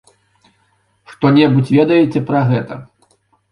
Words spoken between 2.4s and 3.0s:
гэта?